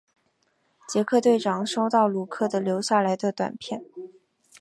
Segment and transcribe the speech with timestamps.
[0.89, 3.83] 杰克队长收到鲁克的留下来的短片。